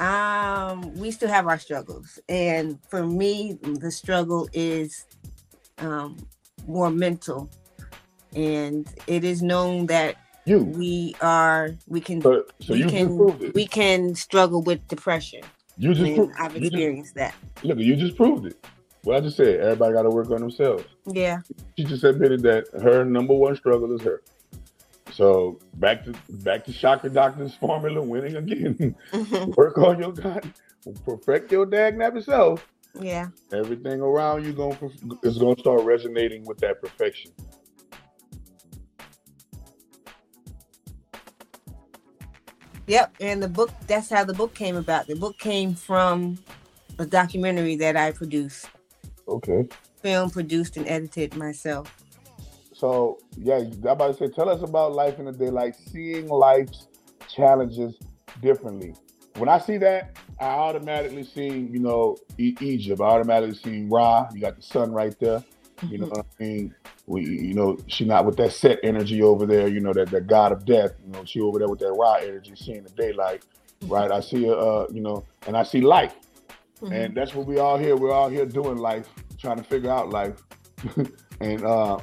Um, 0.00 0.94
we 0.96 1.10
still 1.10 1.28
have 1.28 1.46
our 1.46 1.58
struggles, 1.58 2.18
and 2.28 2.78
for 2.88 3.06
me, 3.06 3.58
the 3.62 3.90
struggle 3.90 4.48
is 4.52 5.06
um, 5.78 6.16
more 6.66 6.90
mental, 6.90 7.48
and 8.34 8.86
it 9.06 9.24
is 9.24 9.42
known 9.42 9.86
that 9.86 10.16
You. 10.44 10.64
we 10.64 11.16
are 11.22 11.70
we 11.86 12.00
can 12.02 12.20
So, 12.20 12.44
so 12.60 12.74
we 12.74 12.80
you 12.80 12.88
can 12.88 13.52
we 13.54 13.66
can 13.66 14.14
struggle 14.14 14.62
with 14.62 14.86
depression, 14.88 15.40
you 15.78 15.94
just 15.94 16.14
proved, 16.14 16.34
I've 16.38 16.52
you 16.54 16.60
just, 16.60 16.72
experienced 16.72 17.14
that. 17.14 17.34
look, 17.62 17.78
you 17.78 17.96
just 17.96 18.16
proved 18.16 18.46
it. 18.46 18.66
Well, 19.02 19.16
I 19.16 19.20
just 19.20 19.36
said 19.36 19.60
everybody 19.60 19.94
got 19.94 20.02
to 20.02 20.10
work 20.10 20.30
on 20.30 20.40
themselves. 20.40 20.84
Yeah, 21.06 21.38
She 21.78 21.84
just 21.84 22.04
admitted 22.04 22.42
that 22.42 22.66
her 22.82 23.04
number 23.04 23.32
one 23.34 23.56
struggle 23.56 23.94
is 23.94 24.02
her. 24.02 24.20
So 25.16 25.58
back 25.76 26.04
to 26.04 26.12
back 26.28 26.66
to 26.66 26.74
Chakra 26.74 27.08
Doctor's 27.08 27.54
formula, 27.54 28.02
winning 28.02 28.36
again. 28.36 28.94
Mm-hmm. 29.12 29.50
work 29.56 29.78
on 29.78 29.98
your 29.98 30.12
God, 30.12 30.52
perfect 31.06 31.50
your 31.50 31.64
dag 31.64 31.98
self. 32.22 32.68
yeah, 33.00 33.28
Everything 33.50 34.02
around 34.02 34.44
you 34.44 34.52
going 34.52 34.76
is 35.22 35.38
going 35.38 35.54
to 35.56 35.60
start 35.62 35.80
resonating 35.84 36.44
with 36.44 36.58
that 36.58 36.82
perfection. 36.82 37.32
yep. 42.86 43.14
And 43.18 43.42
the 43.42 43.48
book 43.48 43.70
that's 43.86 44.10
how 44.10 44.22
the 44.24 44.34
book 44.34 44.52
came 44.54 44.76
about. 44.76 45.06
The 45.06 45.16
book 45.16 45.38
came 45.38 45.74
from 45.74 46.36
a 46.98 47.06
documentary 47.06 47.76
that 47.76 47.96
I 47.96 48.12
produced, 48.12 48.66
Okay. 49.26 49.66
film 50.02 50.28
produced 50.28 50.76
and 50.76 50.86
edited 50.86 51.36
myself. 51.36 51.90
So 52.76 53.18
yeah, 53.38 53.56
I'm 53.58 53.86
about 53.86 54.08
to 54.08 54.14
say, 54.14 54.28
tell 54.32 54.50
us 54.50 54.60
about 54.62 54.92
life 54.92 55.18
in 55.18 55.28
a 55.28 55.32
day, 55.32 55.48
like 55.48 55.74
seeing 55.74 56.28
life's 56.28 56.88
challenges 57.26 57.96
differently. 58.42 58.94
When 59.38 59.48
I 59.48 59.58
see 59.58 59.78
that, 59.78 60.18
I 60.38 60.44
automatically 60.46 61.24
see, 61.24 61.48
you 61.48 61.78
know, 61.78 62.16
e- 62.38 62.54
Egypt. 62.60 63.00
I 63.00 63.04
automatically 63.04 63.56
see 63.56 63.86
Ra. 63.88 64.28
You 64.34 64.40
got 64.42 64.56
the 64.56 64.62
sun 64.62 64.92
right 64.92 65.18
there. 65.18 65.42
You 65.88 65.98
know 65.98 66.06
what 66.06 66.26
I 66.38 66.42
mean? 66.42 66.74
We, 67.06 67.24
you 67.24 67.54
know, 67.54 67.78
she 67.86 68.04
not 68.04 68.26
with 68.26 68.36
that 68.36 68.52
set 68.52 68.78
energy 68.82 69.22
over 69.22 69.46
there. 69.46 69.68
You 69.68 69.80
know 69.80 69.92
that 69.94 70.10
that 70.10 70.26
god 70.26 70.52
of 70.52 70.64
death. 70.66 70.92
You 71.04 71.12
know, 71.12 71.24
she 71.24 71.40
over 71.40 71.58
there 71.58 71.68
with 71.68 71.78
that 71.80 71.92
Ra 71.92 72.14
energy, 72.16 72.52
seeing 72.56 72.82
the 72.82 72.90
daylight. 72.90 73.44
Right? 73.86 74.10
I 74.10 74.20
see, 74.20 74.50
uh, 74.50 74.86
you 74.92 75.00
know, 75.00 75.24
and 75.46 75.56
I 75.56 75.62
see 75.62 75.80
life, 75.82 76.14
Mhm. 76.82 76.92
and 76.92 77.14
that's 77.14 77.34
what 77.34 77.46
we 77.46 77.58
all 77.58 77.76
here. 77.78 77.94
We're 77.94 78.12
all 78.12 78.28
here 78.28 78.46
doing 78.46 78.78
life, 78.78 79.06
trying 79.38 79.58
to 79.58 79.62
figure 79.64 79.90
out 79.90 80.08
life, 80.10 80.42
and 81.40 81.62
uh, 81.64 81.98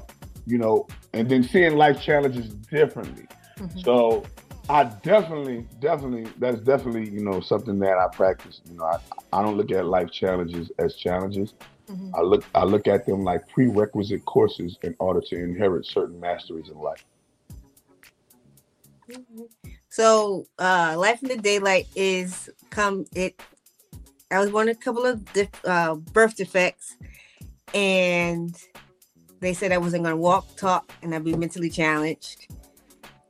you 0.45 0.57
know, 0.57 0.87
and 1.13 1.29
then 1.29 1.43
seeing 1.43 1.77
life 1.77 2.01
challenges 2.01 2.49
differently. 2.49 3.27
Mhm. 3.59 3.83
So 3.83 4.25
I 4.69 4.85
definitely, 4.85 5.67
definitely, 5.79 6.31
that's 6.37 6.59
definitely, 6.61 7.09
you 7.09 7.23
know, 7.23 7.41
something 7.41 7.79
that 7.79 7.97
I 7.97 8.07
practice. 8.15 8.61
You 8.69 8.77
know, 8.77 8.85
I, 8.85 8.97
I 9.33 9.41
don't 9.41 9.57
look 9.57 9.71
at 9.71 9.85
life 9.85 10.11
challenges 10.11 10.71
as 10.79 10.95
challenges. 10.95 11.53
Mhm. 11.89 12.11
I 12.15 12.21
look 12.21 12.45
I 12.55 12.63
look 12.63 12.87
at 12.87 13.05
them 13.05 13.23
like 13.23 13.47
prerequisite 13.49 14.23
courses 14.25 14.77
in 14.83 14.95
order 14.99 15.21
to 15.21 15.35
inherit 15.35 15.85
certain 15.85 16.19
masteries 16.19 16.69
in 16.69 16.77
life. 16.77 17.03
So, 19.89 20.45
uh, 20.57 20.95
Life 20.97 21.21
in 21.21 21.29
the 21.29 21.37
Daylight 21.37 21.87
is 21.95 22.49
come 22.69 23.05
it. 23.13 23.39
I 24.31 24.39
was 24.39 24.49
born 24.49 24.69
a 24.69 24.75
couple 24.75 25.05
of 25.05 25.31
dif- 25.33 25.65
uh, 25.65 25.95
birth 25.95 26.35
defects, 26.37 26.95
and 27.73 28.55
they 29.43 29.53
said 29.53 29.71
I 29.71 29.77
wasn't 29.77 30.03
going 30.03 30.15
to 30.15 30.21
walk, 30.21 30.55
talk, 30.55 30.91
and 31.01 31.13
I'd 31.13 31.23
be 31.23 31.35
mentally 31.35 31.69
challenged. 31.69 32.47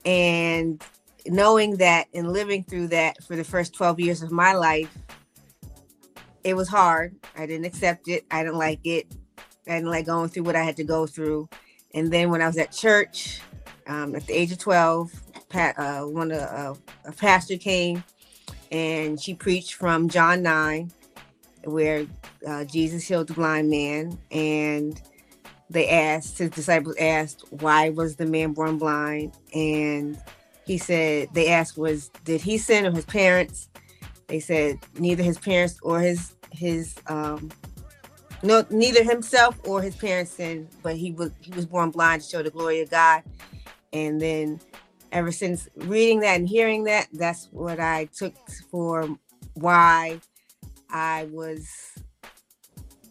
And 0.06 0.81
knowing 1.25 1.78
that 1.78 2.08
and 2.14 2.31
living 2.31 2.64
through 2.64 2.89
that 2.89 3.23
for 3.23 3.36
the 3.36 3.44
first 3.44 3.73
12 3.73 4.00
years 4.00 4.22
of 4.22 4.31
my 4.31 4.53
life, 4.53 4.95
it 6.44 6.55
was 6.55 6.67
hard. 6.67 7.16
I 7.38 7.45
didn't 7.45 7.66
accept 7.66 8.08
it. 8.08 8.25
I 8.30 8.44
didn't 8.44 8.58
like 8.58 8.81
it. 8.83 9.08
I 9.67 9.75
didn't 9.75 9.89
like 9.89 10.05
going 10.05 10.30
through 10.30 10.44
what 10.44 10.55
I 10.55 10.64
had 10.64 10.75
to 10.78 10.83
go 10.83 11.08
through. 11.08 11.49
And 11.93 12.11
then 12.11 12.30
when 12.30 12.42
I 12.42 12.48
was 12.48 12.58
at 12.58 12.71
church, 12.71 13.42
um, 13.87 14.16
at 14.16 14.27
the 14.27 14.33
age 14.33 14.52
of 14.52 14.58
12, 14.58 15.11
pa- 15.49 15.73
uh, 15.77 16.02
one 16.02 16.32
uh, 16.32 16.76
a 17.05 17.11
pastor 17.14 17.58
came 17.58 18.04
and 18.71 19.21
she 19.21 19.33
preached 19.33 19.76
from 19.76 20.10
John 20.10 20.42
9, 20.42 20.92
where 21.66 22.05
uh, 22.45 22.66
Jesus 22.66 23.08
healed 23.08 23.27
the 23.27 23.33
blind 23.33 23.70
man. 23.70 24.17
And 24.32 25.02
they 25.69 25.89
asked, 25.89 26.37
his 26.37 26.49
disciples 26.49 26.95
asked, 26.97 27.45
why 27.49 27.89
was 27.89 28.15
the 28.15 28.25
man 28.25 28.53
born 28.53 28.77
blind? 28.77 29.33
And 29.53 30.19
he 30.65 30.77
said, 30.77 31.29
they 31.33 31.49
asked, 31.49 31.77
was 31.77 32.09
did 32.23 32.41
he 32.41 32.57
sin 32.57 32.85
or 32.85 32.91
his 32.91 33.05
parents? 33.05 33.69
They 34.27 34.39
said 34.39 34.79
neither 34.97 35.23
his 35.23 35.37
parents 35.37 35.77
or 35.81 35.99
his 35.99 36.35
his 36.51 36.95
um 37.07 37.51
no 38.43 38.65
neither 38.69 39.03
himself 39.03 39.59
or 39.67 39.81
his 39.81 39.95
parents 39.95 40.31
sinned, 40.31 40.69
but 40.81 40.95
he 40.95 41.11
was 41.11 41.31
he 41.39 41.51
was 41.51 41.65
born 41.65 41.91
blind 41.91 42.21
to 42.21 42.30
show 42.30 42.43
the 42.43 42.49
glory 42.49 42.81
of 42.81 42.89
God. 42.89 43.23
And 43.91 44.21
then 44.21 44.59
ever 45.11 45.31
since 45.31 45.67
reading 45.75 46.21
that 46.21 46.39
and 46.39 46.47
hearing 46.47 46.85
that, 46.85 47.07
that's 47.13 47.47
what 47.51 47.80
I 47.80 48.05
took 48.05 48.33
for 48.71 49.17
why 49.53 50.19
I 50.89 51.27
was 51.31 51.67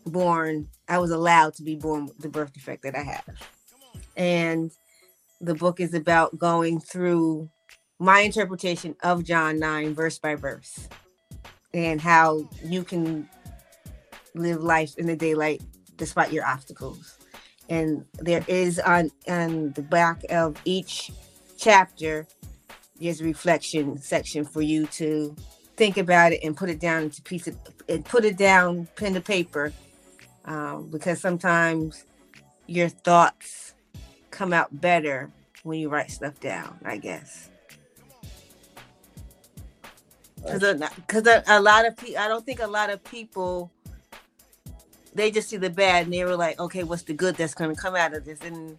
born, 0.07 0.69
I 0.89 0.99
was 0.99 1.11
allowed 1.11 1.55
to 1.55 1.63
be 1.63 1.77
born 1.77 2.07
with 2.07 2.19
the 2.19 2.29
birth 2.29 2.53
defect 2.53 2.83
that 2.83 2.97
I 2.97 3.03
have. 3.03 3.25
And 4.17 4.71
the 5.41 5.55
book 5.55 5.81
is 5.81 5.95
about 5.95 6.39
going 6.39 6.81
through 6.81 7.51
my 7.99 8.21
interpretation 8.21 8.97
of 9.03 9.25
John 9.25 9.59
9, 9.59 9.95
verse 9.95 10.19
by 10.19 10.35
verse, 10.35 10.89
and 11.73 12.01
how 12.01 12.49
you 12.65 12.85
can 12.85 13.29
live 14.35 14.63
life 14.63 14.97
in 14.99 15.07
the 15.07 15.17
daylight 15.17 15.63
despite 15.97 16.33
your 16.33 16.45
obstacles. 16.45 17.19
And 17.69 18.05
there 18.19 18.45
is 18.49 18.79
on 18.81 19.11
on 19.29 19.73
the 19.73 19.83
back 19.83 20.23
of 20.31 20.57
each 20.65 21.13
chapter, 21.57 22.27
there's 23.01 23.21
a 23.21 23.25
reflection 23.25 23.99
section 23.99 24.45
for 24.45 24.63
you 24.63 24.87
to 24.87 25.35
think 25.77 25.97
about 25.97 26.33
it 26.33 26.41
and 26.43 26.57
put 26.57 26.69
it 26.69 26.81
down 26.81 27.05
into 27.05 27.23
pieces 27.23 27.57
and 27.89 28.05
put 28.05 28.25
it 28.25 28.37
down 28.37 28.89
pen 28.97 29.15
to 29.15 29.21
paper, 29.21 29.73
um, 30.45 30.89
because 30.91 31.21
sometimes 31.21 32.05
your 32.67 32.89
thoughts 32.89 33.75
come 34.31 34.53
out 34.53 34.81
better 34.81 35.31
when 35.63 35.79
you 35.79 35.89
write 35.89 36.11
stuff 36.11 36.39
down. 36.41 36.79
I 36.85 36.97
guess. 36.97 37.51
Because 40.37 41.27
a, 41.27 41.43
a 41.47 41.61
lot 41.61 41.87
of 41.87 41.97
people, 41.97 42.19
I 42.19 42.29
don't 42.29 42.45
think 42.45 42.61
a 42.61 42.67
lot 42.67 42.91
of 42.91 43.03
people, 43.05 43.71
they 45.15 45.31
just 45.31 45.49
see 45.49 45.57
the 45.57 45.71
bad 45.71 46.05
and 46.05 46.13
they 46.13 46.25
were 46.25 46.37
like, 46.37 46.59
okay, 46.59 46.83
what's 46.83 47.03
the 47.03 47.15
good 47.15 47.37
that's 47.37 47.55
going 47.55 47.75
to 47.75 47.81
come 47.81 47.95
out 47.95 48.13
of 48.15 48.25
this? 48.25 48.41
And 48.41 48.77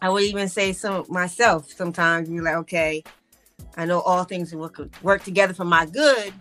I 0.00 0.08
would 0.08 0.22
even 0.22 0.48
say 0.48 0.72
some 0.72 1.04
myself 1.08 1.72
sometimes 1.72 2.28
be 2.28 2.40
like, 2.40 2.54
okay, 2.56 3.02
I 3.76 3.84
know 3.84 4.00
all 4.00 4.24
things 4.24 4.54
work 4.54 4.78
work 5.02 5.24
together 5.24 5.54
for 5.54 5.64
my 5.64 5.86
good, 5.86 6.32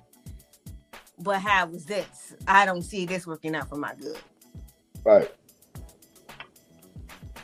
but 1.19 1.41
how 1.41 1.67
was 1.67 1.85
this? 1.85 2.35
I 2.47 2.65
don't 2.65 2.81
see 2.81 3.05
this 3.05 3.25
working 3.27 3.55
out 3.55 3.69
for 3.69 3.77
my 3.77 3.93
good. 3.95 4.19
Right. 5.03 5.31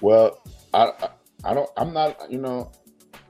Well, 0.01 0.39
I, 0.73 0.91
I 1.01 1.09
I 1.43 1.53
don't 1.53 1.69
I'm 1.77 1.93
not 1.93 2.31
you 2.31 2.39
know 2.39 2.71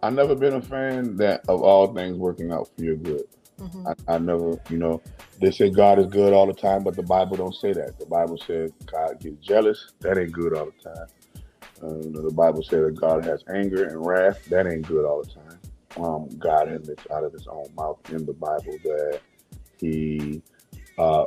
I've 0.01 0.13
never 0.13 0.35
been 0.35 0.55
a 0.55 0.61
fan 0.61 1.17
that 1.17 1.41
of 1.47 1.61
all 1.61 1.93
things 1.93 2.17
working 2.17 2.51
out 2.51 2.69
for 2.75 2.83
your 2.83 2.95
good. 2.95 3.23
Mhm. 3.59 3.95
I, 4.07 4.15
I 4.15 4.17
never 4.17 4.59
you 4.69 4.77
know 4.77 5.01
they 5.39 5.51
say 5.51 5.69
God 5.69 5.99
is 5.99 6.07
good 6.07 6.33
all 6.33 6.47
the 6.47 6.53
time, 6.53 6.83
but 6.83 6.95
the 6.95 7.03
Bible 7.03 7.37
don't 7.37 7.55
say 7.55 7.73
that. 7.73 7.99
The 7.99 8.05
Bible 8.05 8.37
says 8.37 8.71
God 8.85 9.19
gets 9.19 9.37
jealous. 9.45 9.91
That 10.01 10.17
ain't 10.17 10.31
good 10.31 10.55
all 10.57 10.65
the 10.67 10.89
time. 10.89 11.07
Uh, 11.81 11.99
you 12.01 12.11
know, 12.11 12.21
the 12.21 12.33
Bible 12.33 12.63
says 12.63 12.85
that 12.85 12.95
God 12.99 13.25
has 13.25 13.43
anger 13.53 13.85
and 13.85 14.05
wrath. 14.05 14.43
That 14.45 14.67
ain't 14.67 14.87
good 14.87 15.05
all 15.05 15.23
the 15.23 15.29
time. 15.29 15.59
Um, 15.97 16.29
God 16.39 16.69
admits 16.69 17.03
out 17.11 17.23
of 17.23 17.33
His 17.33 17.47
own 17.47 17.65
mouth 17.75 17.99
in 18.09 18.25
the 18.25 18.33
Bible 18.33 18.77
that 18.83 19.21
He 19.83 20.41
uh, 20.97 21.25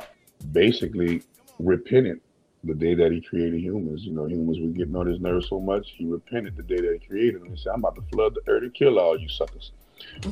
basically 0.51 1.23
repented 1.59 2.21
the 2.63 2.73
day 2.73 2.95
that 2.95 3.11
he 3.11 3.21
created 3.21 3.61
humans. 3.61 4.03
You 4.03 4.13
know, 4.13 4.25
humans 4.25 4.59
were 4.59 4.67
getting 4.67 4.95
on 4.95 5.07
his 5.07 5.19
nerves 5.19 5.47
so 5.49 5.59
much, 5.59 5.93
he 5.95 6.05
repented 6.05 6.55
the 6.55 6.63
day 6.63 6.81
that 6.81 6.99
he 6.99 7.07
created 7.07 7.41
them. 7.41 7.51
He 7.51 7.57
said, 7.57 7.73
I'm 7.73 7.79
about 7.79 7.95
to 7.95 8.01
flood 8.11 8.35
the 8.35 8.51
earth 8.51 8.63
and 8.63 8.73
kill 8.73 8.99
all 8.99 9.17
you 9.17 9.29
suckers. 9.29 9.71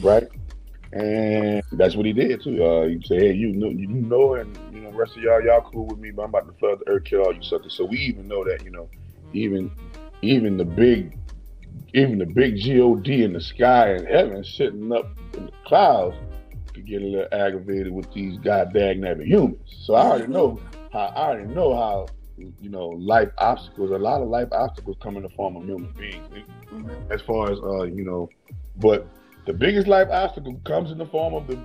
Right? 0.02 0.28
And 0.92 1.62
that's 1.74 1.96
what 1.96 2.06
he 2.06 2.14
did 2.14 2.44
too. 2.44 2.64
Uh, 2.64 2.88
he 2.88 3.02
said, 3.06 3.22
Hey, 3.22 3.34
you 3.34 3.52
know, 3.52 3.70
you 3.70 3.88
know, 3.88 4.36
and 4.36 4.58
you 4.72 4.82
know, 4.82 4.92
the 4.92 4.98
rest 4.98 5.18
of 5.18 5.24
y'all, 5.24 5.44
y'all 5.44 5.70
cool 5.72 5.88
with 5.88 6.00
me, 6.00 6.12
but 6.12 6.24
I'm 6.24 6.30
about 6.30 6.48
to 6.48 6.58
flood 6.58 6.80
the 6.80 6.90
earth, 6.90 7.04
kill 7.06 7.22
all 7.22 7.34
you 7.34 7.44
suckers. 7.44 7.74
So 7.74 7.86
we 7.86 7.98
even 7.98 8.28
know 8.28 8.44
that, 8.44 8.64
you 8.64 8.72
know, 8.72 8.90
even 9.34 9.72
even 10.22 10.58
the 10.58 10.66
big 10.66 11.18
even 11.94 12.18
the 12.18 12.26
big 12.26 12.58
God 12.66 13.08
in 13.08 13.34
the 13.34 13.42
sky 13.42 13.90
and 13.90 14.08
heaven 14.08 14.44
sitting 14.44 14.92
up 14.92 15.08
in 15.34 15.46
the 15.48 15.52
clouds 15.66 16.16
could 16.76 16.86
get 16.86 17.02
a 17.02 17.06
little 17.06 17.28
aggravated 17.32 17.92
with 17.92 18.12
these 18.14 18.38
god 18.40 18.74
nabbit 18.74 19.26
humans. 19.26 19.58
So 19.86 19.96
I 19.96 20.06
already 20.06 20.28
know 20.28 20.60
how 20.92 21.00
I 21.16 21.30
already 21.30 21.54
know 21.54 21.74
how 21.76 22.08
you 22.38 22.70
know 22.70 22.90
life 22.90 23.30
obstacles. 23.38 23.92
A 23.92 23.98
lot 23.98 24.22
of 24.22 24.28
life 24.28 24.50
obstacles 24.52 24.98
come 25.02 25.16
in 25.18 25.24
the 25.24 25.30
form 25.30 25.56
of 25.56 25.64
human 25.64 25.92
beings. 25.94 26.28
Mhm. 26.72 27.12
As 27.12 27.22
far 27.22 27.52
as 27.52 27.60
uh, 27.60 27.84
you 27.84 28.04
know, 28.04 28.30
but 28.78 29.08
the 29.46 29.54
biggest 29.54 29.88
life 29.88 30.10
obstacle 30.12 30.60
comes 30.66 30.92
in 30.92 30.98
the 30.98 31.06
form 31.06 31.34
of 31.34 31.48
the 31.48 31.58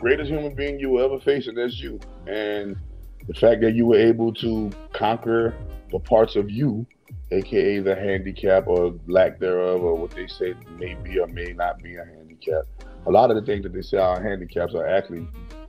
greatest 0.00 0.30
human 0.30 0.54
being 0.54 0.80
you 0.80 0.90
will 0.90 1.04
ever 1.04 1.20
face, 1.20 1.46
and 1.48 1.58
that's 1.58 1.78
you. 1.80 2.00
And 2.26 2.76
the 3.26 3.34
fact 3.34 3.60
that 3.60 3.74
you 3.74 3.86
were 3.86 3.98
able 3.98 4.32
to 4.34 4.70
conquer 4.92 5.54
the 5.90 5.98
parts 5.98 6.36
of 6.36 6.50
you, 6.50 6.86
aka 7.30 7.80
the 7.80 7.94
handicap 7.94 8.66
or 8.68 8.94
lack 9.06 9.38
thereof, 9.38 9.82
or 9.82 9.94
what 9.96 10.12
they 10.12 10.26
say 10.28 10.54
may 10.78 10.94
be 10.94 11.18
or 11.18 11.26
may 11.26 11.52
not 11.52 11.82
be 11.82 11.96
a 11.96 12.04
handicap. 12.04 12.64
A 13.06 13.10
lot 13.10 13.30
of 13.30 13.36
the 13.36 13.42
things 13.42 13.62
that 13.62 13.72
they 13.72 13.82
say 13.82 13.98
our 13.98 14.22
handicaps 14.22 14.74
are 14.74 14.86
actually 14.86 15.26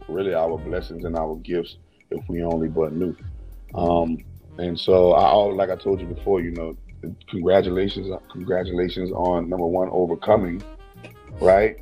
really 0.07 0.34
our 0.34 0.57
blessings 0.57 1.06
and 1.06 1.16
our 1.16 1.36
gifts 1.38 1.78
if 2.10 2.28
we 2.28 2.44
only 2.44 2.68
but 2.68 2.94
knew. 2.94 3.16
Um, 3.75 4.18
and 4.57 4.80
so 4.80 5.13
I 5.13 5.34
like 5.54 5.69
I 5.69 5.75
told 5.75 6.01
you 6.01 6.07
before, 6.07 6.42
you 6.42 6.51
know, 6.51 6.75
congratulations, 7.30 8.10
congratulations 8.31 9.12
on 9.12 9.50
number 9.50 9.68
one 9.68 9.89
overcoming, 9.92 10.63
right? 11.39 11.78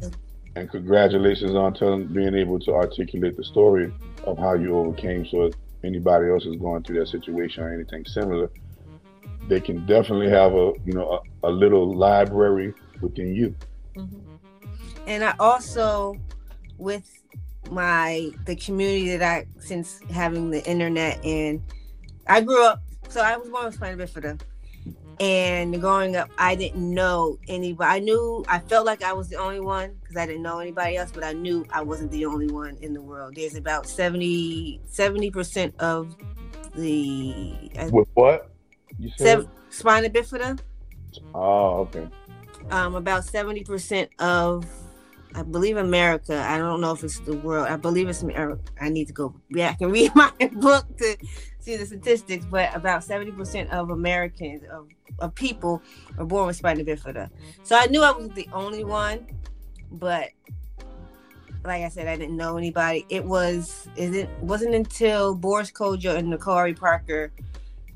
And 0.55 0.69
congratulations 0.69 1.53
on 1.55 1.73
telling, 1.73 2.07
being 2.07 2.35
able 2.35 2.59
to 2.59 2.73
articulate 2.73 3.37
the 3.37 3.43
story 3.43 3.93
of 4.25 4.37
how 4.37 4.53
you 4.53 4.77
overcame. 4.77 5.25
So 5.25 5.43
if 5.43 5.53
anybody 5.83 6.29
else 6.29 6.45
is 6.45 6.55
going 6.57 6.83
through 6.83 6.99
that 6.99 7.07
situation 7.07 7.63
or 7.63 7.73
anything 7.73 8.05
similar, 8.05 8.49
they 9.47 9.59
can 9.61 9.85
definitely 9.85 10.29
have 10.29 10.53
a 10.53 10.73
you 10.85 10.93
know 10.93 11.21
a, 11.43 11.49
a 11.49 11.51
little 11.51 11.95
library 11.95 12.73
within 13.01 13.35
you. 13.35 13.55
Mm-hmm. 13.95 14.34
And 15.07 15.23
I 15.23 15.33
also, 15.39 16.15
with 16.77 17.09
my 17.71 18.31
the 18.45 18.55
community 18.55 19.17
that 19.17 19.21
I 19.21 19.45
since 19.59 19.99
having 20.11 20.51
the 20.51 20.63
internet 20.69 21.23
and 21.25 21.61
I 22.27 22.41
grew 22.41 22.63
up 22.63 22.81
so 23.09 23.21
I 23.21 23.37
was 23.37 23.49
born 23.49 23.65
with 23.65 23.75
spina 23.75 23.97
bifida. 23.97 24.41
And 25.19 25.79
growing 25.79 26.15
up 26.15 26.29
I 26.37 26.55
didn't 26.55 26.93
know 26.93 27.39
anybody 27.47 27.89
I 27.89 27.99
knew 27.99 28.43
I 28.47 28.59
felt 28.59 28.85
like 28.85 29.03
I 29.03 29.13
was 29.13 29.29
the 29.29 29.37
only 29.37 29.59
one 29.59 29.95
because 30.01 30.17
I 30.17 30.25
didn't 30.25 30.43
know 30.43 30.59
anybody 30.59 30.97
else 30.97 31.11
but 31.11 31.23
I 31.23 31.33
knew 31.33 31.65
I 31.71 31.81
wasn't 31.81 32.11
the 32.11 32.25
only 32.25 32.47
one 32.47 32.77
in 32.81 32.93
the 32.93 33.01
world. 33.01 33.35
There's 33.35 33.55
about 33.55 33.87
70 33.87 34.81
percent 35.31 35.73
of 35.79 36.15
the 36.75 37.71
with 37.91 38.09
what? 38.13 38.51
You 38.99 39.09
said? 39.17 39.47
Spina 39.69 40.09
bifida. 40.09 40.59
Oh 41.33 41.79
okay. 41.79 42.07
Um 42.69 42.95
about 42.95 43.23
70 43.23 43.63
percent 43.63 44.09
of 44.19 44.65
I 45.35 45.43
believe 45.43 45.75
America. 45.75 46.41
I 46.47 46.57
don't 46.57 46.79
know 46.79 46.93
if 46.93 47.03
it's 47.03 47.19
the 47.19 47.35
world. 47.35 47.67
I 47.67 47.75
believe 47.75 48.07
it's. 48.07 48.21
America. 48.23 48.61
I 48.79 48.87
need 48.87 49.07
to 49.07 49.13
go 49.13 49.35
back 49.51 49.81
and 49.81 49.91
read 49.91 50.11
my 50.15 50.31
book 50.53 50.85
to 50.97 51.17
see 51.59 51.75
the 51.75 51.85
statistics. 51.85 52.45
But 52.45 52.73
about 52.73 53.03
seventy 53.03 53.31
percent 53.31 53.69
of 53.71 53.89
Americans 53.89 54.63
of, 54.71 54.87
of 55.19 55.35
people 55.35 55.81
are 56.17 56.25
born 56.25 56.47
with 56.47 56.55
spina 56.55 56.85
bifida. 56.85 57.29
So 57.63 57.75
I 57.75 57.87
knew 57.87 58.01
I 58.01 58.11
was 58.11 58.29
the 58.29 58.47
only 58.53 58.85
one, 58.85 59.27
but 59.91 60.29
like 61.65 61.83
I 61.83 61.89
said, 61.89 62.07
I 62.07 62.15
didn't 62.15 62.37
know 62.37 62.57
anybody. 62.57 63.05
It 63.09 63.25
was. 63.25 63.89
It 63.97 64.29
wasn't 64.39 64.73
until 64.73 65.35
Boris 65.35 65.69
Kodjoe 65.69 66.15
and 66.15 66.29
Nicole 66.29 66.53
Ari 66.53 66.75
Parker 66.75 67.33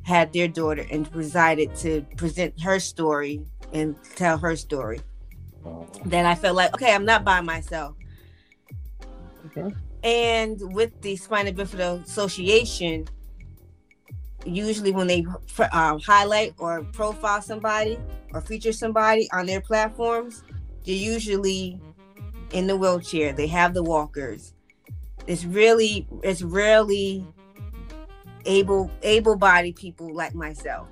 had 0.03 0.33
their 0.33 0.49
daughter 0.49 0.85
and 0.91 1.09
decided 1.13 1.73
to 1.75 2.05
present 2.17 2.59
her 2.61 2.79
story 2.79 3.45
and 3.71 3.95
tell 4.15 4.37
her 4.37 4.57
story 4.57 4.99
then 6.05 6.25
I 6.25 6.35
felt 6.35 6.55
like, 6.55 6.73
okay, 6.73 6.93
I'm 6.93 7.05
not 7.05 7.23
by 7.23 7.41
myself. 7.41 7.95
Okay. 9.47 9.73
And 10.03 10.57
with 10.73 11.01
the 11.01 11.15
Spina 11.15 11.51
Bifida 11.51 12.03
Association, 12.05 13.07
usually 14.45 14.91
when 14.91 15.07
they 15.07 15.25
um, 15.71 15.99
highlight 15.99 16.53
or 16.57 16.83
profile 16.93 17.41
somebody 17.41 17.99
or 18.33 18.41
feature 18.41 18.71
somebody 18.71 19.27
on 19.33 19.45
their 19.45 19.61
platforms, 19.61 20.43
they're 20.85 20.95
usually 20.95 21.81
in 22.51 22.67
the 22.67 22.77
wheelchair. 22.77 23.33
They 23.33 23.47
have 23.47 23.73
the 23.73 23.83
walkers. 23.83 24.53
It's 25.27 25.43
really, 25.45 26.07
it's 26.23 26.41
rarely 26.41 27.27
able 28.45 28.89
able-bodied 29.03 29.75
people 29.75 30.13
like 30.15 30.33
myself. 30.33 30.87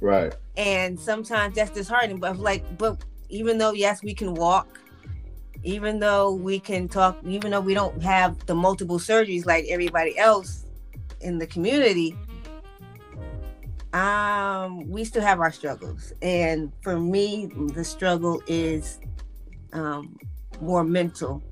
Right. 0.00 0.34
And 0.56 1.00
sometimes 1.00 1.56
that's 1.56 1.70
disheartening. 1.70 2.18
But 2.18 2.36
like, 2.36 2.76
but 2.76 3.02
even 3.28 3.58
though 3.58 3.72
yes 3.72 4.02
we 4.02 4.14
can 4.14 4.34
walk 4.34 4.80
even 5.62 5.98
though 5.98 6.32
we 6.32 6.58
can 6.60 6.88
talk 6.88 7.18
even 7.24 7.50
though 7.50 7.60
we 7.60 7.74
don't 7.74 8.02
have 8.02 8.38
the 8.46 8.54
multiple 8.54 8.98
surgeries 8.98 9.46
like 9.46 9.64
everybody 9.68 10.16
else 10.18 10.64
in 11.20 11.38
the 11.38 11.46
community 11.46 12.16
um 13.96 14.88
we 14.90 15.04
still 15.04 15.22
have 15.22 15.40
our 15.40 15.52
struggles. 15.52 16.12
And 16.22 16.72
for 16.82 16.98
me 17.00 17.46
the 17.74 17.84
struggle 17.84 18.42
is 18.46 19.00
um 19.72 20.18
more 20.60 20.84
mental. 20.84 21.42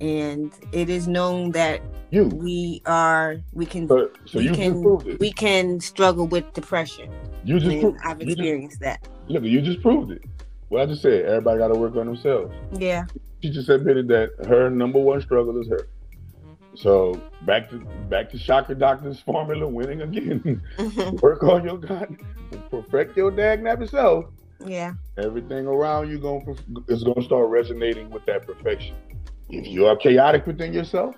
And 0.00 0.52
it 0.72 0.88
is 0.88 1.08
known 1.08 1.50
that 1.52 1.82
you. 2.10 2.24
we 2.26 2.82
are 2.86 3.36
we 3.52 3.66
can 3.66 3.88
so 3.88 4.10
we 4.34 4.48
can 4.48 5.18
we 5.18 5.32
can 5.32 5.80
struggle 5.80 6.26
with 6.26 6.50
depression. 6.54 7.12
You 7.44 7.60
just 7.60 7.80
pro- 7.80 7.96
i've 8.04 8.20
experienced 8.20 8.80
just, 8.80 8.80
that. 8.80 9.08
Look 9.28 9.42
you 9.44 9.60
just 9.60 9.82
proved 9.82 10.12
it 10.12 10.24
well, 10.70 10.82
I 10.82 10.86
just 10.86 11.02
said 11.02 11.24
everybody 11.24 11.58
got 11.58 11.68
to 11.68 11.78
work 11.78 11.96
on 11.96 12.06
themselves. 12.06 12.54
Yeah. 12.72 13.06
She 13.42 13.50
just 13.50 13.68
admitted 13.68 14.08
that 14.08 14.30
her 14.46 14.68
number 14.70 14.98
one 14.98 15.20
struggle 15.20 15.60
is 15.60 15.68
her. 15.68 15.88
So 16.74 17.20
back 17.44 17.70
to 17.70 17.78
back 18.08 18.30
to 18.30 18.38
Chakra 18.38 18.74
Doctor's 18.74 19.20
formula, 19.20 19.66
winning 19.66 20.02
again. 20.02 20.62
Mm-hmm. 20.76 21.16
work 21.22 21.42
on 21.42 21.64
your 21.64 21.78
God, 21.78 22.16
perfect 22.70 23.16
your 23.16 23.30
dag 23.30 23.62
nap 23.62 23.80
yourself. 23.80 24.26
Yeah. 24.64 24.94
Everything 25.16 25.66
around 25.66 26.10
you 26.10 26.18
going 26.18 26.56
is 26.88 27.04
going 27.04 27.16
to 27.16 27.22
start 27.22 27.48
resonating 27.48 28.10
with 28.10 28.24
that 28.26 28.46
perfection. 28.46 28.96
If 29.48 29.66
you 29.66 29.86
are 29.86 29.96
chaotic 29.96 30.46
within 30.46 30.72
yourself, 30.72 31.16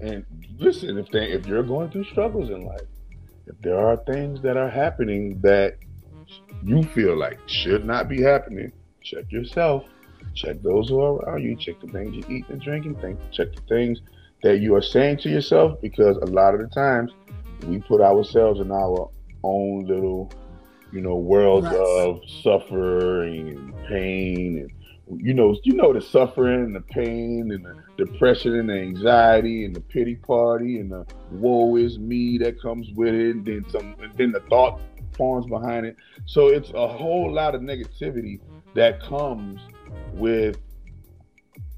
and 0.00 0.24
listen, 0.58 0.96
if 0.98 1.10
they, 1.10 1.30
if 1.30 1.46
you're 1.46 1.62
going 1.62 1.90
through 1.90 2.04
struggles 2.04 2.48
in 2.48 2.64
life, 2.64 2.86
if 3.46 3.60
there 3.60 3.78
are 3.78 3.96
things 3.96 4.40
that 4.42 4.56
are 4.56 4.70
happening 4.70 5.40
that 5.42 5.76
you 6.62 6.82
feel 6.82 7.16
like 7.16 7.38
should 7.46 7.84
not 7.84 8.08
be 8.08 8.22
happening, 8.22 8.72
check 9.02 9.30
yourself. 9.30 9.84
Check 10.34 10.62
those 10.62 10.88
who 10.88 11.00
are 11.00 11.16
around 11.16 11.42
you. 11.42 11.56
Check 11.56 11.80
the 11.80 11.88
things 11.88 12.14
you 12.14 12.24
eat 12.36 12.48
and 12.48 12.60
drink 12.60 12.86
and 12.86 12.98
think. 13.00 13.18
Check 13.32 13.54
the 13.54 13.62
things 13.62 14.00
that 14.42 14.58
you 14.58 14.74
are 14.74 14.82
saying 14.82 15.18
to 15.18 15.28
yourself 15.28 15.80
because 15.80 16.16
a 16.18 16.26
lot 16.26 16.54
of 16.54 16.60
the 16.60 16.68
times 16.68 17.12
we 17.66 17.78
put 17.80 18.00
ourselves 18.00 18.60
in 18.60 18.70
our 18.70 19.10
own 19.42 19.86
little, 19.86 20.30
you 20.92 21.00
know, 21.00 21.16
worlds 21.16 21.66
right. 21.66 21.76
of 21.76 22.20
suffering 22.42 23.48
and 23.48 23.86
pain 23.86 24.58
and 24.58 24.70
you 25.16 25.34
know, 25.34 25.56
you 25.64 25.72
know 25.72 25.92
the 25.92 26.00
suffering 26.00 26.64
and 26.64 26.74
the 26.74 26.80
pain 26.80 27.50
and 27.50 27.64
the 27.64 28.04
depression 28.04 28.60
and 28.60 28.68
the 28.68 28.74
anxiety 28.74 29.64
and 29.64 29.74
the 29.74 29.80
pity 29.80 30.14
party 30.14 30.78
and 30.78 30.92
the 30.92 31.04
woe 31.32 31.74
is 31.76 31.98
me 31.98 32.38
that 32.38 32.60
comes 32.62 32.88
with 32.94 33.12
it. 33.14 33.34
And 33.34 33.44
then 33.44 33.64
some, 33.70 33.96
and 34.00 34.12
then 34.14 34.30
the 34.30 34.40
thought 34.48 34.80
forms 35.16 35.46
behind 35.46 35.86
it. 35.86 35.96
So 36.26 36.48
it's 36.48 36.70
a 36.70 36.88
whole 36.88 37.32
lot 37.32 37.54
of 37.54 37.60
negativity 37.60 38.40
that 38.74 39.00
comes 39.02 39.60
with 40.14 40.58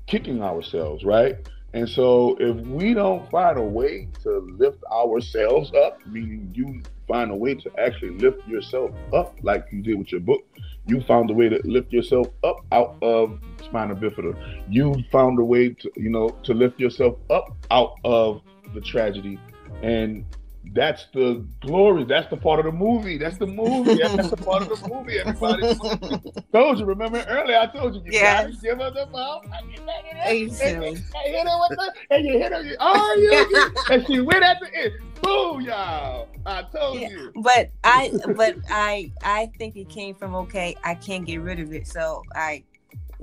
kicking 0.06 0.42
ourselves, 0.42 1.04
right? 1.04 1.36
And 1.74 1.88
so 1.88 2.36
if 2.38 2.56
we 2.66 2.92
don't 2.92 3.28
find 3.30 3.58
a 3.58 3.62
way 3.62 4.08
to 4.22 4.38
lift 4.58 4.84
ourselves 4.92 5.72
up, 5.72 6.04
meaning 6.06 6.52
you 6.54 6.82
find 7.08 7.30
a 7.30 7.34
way 7.34 7.54
to 7.54 7.70
actually 7.78 8.10
lift 8.18 8.46
yourself 8.46 8.90
up 9.12 9.34
like 9.42 9.66
you 9.72 9.80
did 9.82 9.98
with 9.98 10.12
your 10.12 10.20
book, 10.20 10.44
you 10.86 11.00
found 11.02 11.30
a 11.30 11.32
way 11.32 11.48
to 11.48 11.60
lift 11.64 11.92
yourself 11.92 12.28
up 12.44 12.56
out 12.72 12.96
of 13.02 13.38
spina 13.62 13.94
bifida. 13.94 14.36
You 14.68 14.94
found 15.10 15.38
a 15.38 15.44
way 15.44 15.70
to, 15.70 15.90
you 15.96 16.10
know, 16.10 16.28
to 16.28 16.52
lift 16.52 16.78
yourself 16.78 17.16
up 17.30 17.56
out 17.70 17.94
of 18.04 18.42
the 18.74 18.80
tragedy. 18.80 19.38
And 19.82 20.26
that's 20.72 21.06
the 21.12 21.44
glory. 21.60 22.04
That's 22.04 22.28
the 22.30 22.36
part 22.36 22.60
of 22.60 22.66
the 22.66 22.72
movie. 22.72 23.18
That's 23.18 23.36
the 23.36 23.46
movie. 23.46 23.96
That's 23.96 24.30
the 24.30 24.36
part 24.36 24.62
of 24.62 24.80
the 24.80 24.88
movie. 24.88 25.18
Everybody 25.18 25.74
told 26.52 26.78
you. 26.78 26.84
Remember 26.84 27.24
earlier? 27.28 27.58
I 27.58 27.66
told 27.66 27.94
you. 27.94 28.02
You 28.04 28.12
yes. 28.12 28.44
gotta 28.44 28.62
give 28.62 28.78
her 28.78 28.90
the 28.90 29.06
ball. 29.10 29.44
And 29.52 29.70
you 29.70 30.52
hit 30.52 30.76
her 30.76 30.90
with 30.90 31.78
the, 31.78 31.92
and 32.10 32.26
you 32.26 32.38
hit 32.38 32.52
her. 32.52 32.76
Oh, 32.80 33.14
you. 33.18 33.74
and 33.94 34.06
she 34.06 34.20
went 34.20 34.44
at 34.44 34.60
the 34.60 34.74
end. 34.74 34.92
Boom, 35.20 35.60
y'all. 35.62 36.28
I 36.46 36.62
told 36.62 37.00
yeah. 37.00 37.08
you. 37.08 37.32
But 37.36 37.70
I, 37.84 38.12
but 38.36 38.56
I, 38.70 39.12
I 39.22 39.50
think 39.58 39.76
it 39.76 39.88
came 39.88 40.14
from 40.14 40.34
okay. 40.36 40.76
I 40.84 40.94
can't 40.94 41.24
get 41.24 41.40
rid 41.40 41.60
of 41.60 41.72
it, 41.72 41.86
so 41.86 42.22
I 42.34 42.64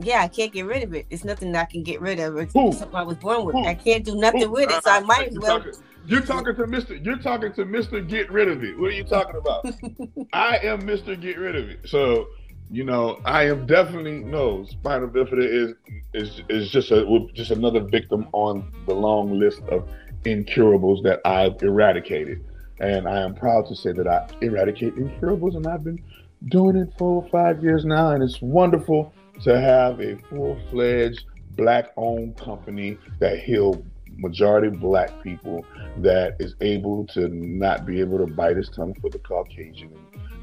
yeah, 0.01 0.21
I 0.21 0.27
can't 0.29 0.51
get 0.53 0.65
rid 0.65 0.83
of 0.83 0.93
it. 0.93 1.05
It's 1.09 1.25
nothing 1.25 1.53
I 1.55 1.65
can 1.65 1.83
get 1.83 1.99
rid 1.99 2.19
of. 2.19 2.37
It's 2.37 2.53
Who? 2.53 2.71
something 2.71 2.95
I 2.95 3.03
was 3.03 3.17
born 3.17 3.43
with. 3.45 3.55
Who? 3.55 3.65
I 3.65 3.75
can't 3.75 4.03
do 4.03 4.15
nothing 4.15 4.41
Who? 4.41 4.51
with 4.51 4.71
it. 4.71 4.83
So 4.83 4.91
I 4.91 5.01
might 5.01 5.29
as 5.29 5.39
well. 5.39 5.63
You're 6.05 6.21
talking 6.21 6.55
to 6.55 6.63
Mr. 6.63 7.03
You're 7.03 7.17
talking 7.17 7.53
to 7.53 7.65
Mr. 7.65 8.07
Get 8.07 8.31
rid 8.31 8.47
of 8.47 8.63
it. 8.63 8.79
What 8.79 8.91
are 8.91 8.93
you 8.93 9.03
talking 9.03 9.35
about? 9.35 9.65
I 10.33 10.57
am 10.57 10.81
Mr. 10.81 11.19
Get 11.19 11.37
rid 11.37 11.55
of 11.55 11.69
it. 11.69 11.87
So, 11.87 12.27
you 12.71 12.83
know, 12.83 13.19
I 13.25 13.47
am 13.47 13.65
definitely 13.65 14.19
no 14.19 14.65
spina 14.65 15.07
bifida 15.07 15.45
is 15.45 15.73
is 16.13 16.41
is 16.49 16.69
just 16.69 16.91
a 16.91 17.27
just 17.33 17.51
another 17.51 17.81
victim 17.81 18.27
on 18.31 18.71
the 18.87 18.93
long 18.93 19.39
list 19.39 19.61
of 19.69 19.87
incurables 20.25 21.01
that 21.03 21.21
I've 21.25 21.61
eradicated. 21.61 22.43
And 22.79 23.07
I 23.07 23.21
am 23.21 23.35
proud 23.35 23.67
to 23.67 23.75
say 23.75 23.91
that 23.91 24.07
I 24.07 24.27
eradicate 24.41 24.95
incurables 24.95 25.55
and 25.55 25.67
I've 25.67 25.83
been 25.83 26.01
doing 26.47 26.77
it 26.77 26.89
for 26.97 27.27
five 27.29 27.61
years 27.61 27.83
now 27.83 28.11
and 28.11 28.23
it's 28.23 28.41
wonderful 28.41 29.13
to 29.43 29.59
have 29.59 29.99
a 29.99 30.17
full-fledged 30.29 31.25
black-owned 31.51 32.37
company 32.37 32.97
that 33.19 33.39
heal 33.39 33.83
majority 34.19 34.69
black 34.69 35.23
people 35.23 35.65
that 35.97 36.35
is 36.39 36.55
able 36.61 37.05
to 37.07 37.27
not 37.29 37.85
be 37.85 37.99
able 37.99 38.17
to 38.17 38.27
bite 38.27 38.57
his 38.57 38.69
tongue 38.69 38.95
for 39.01 39.09
the 39.09 39.19
Caucasian, 39.19 39.91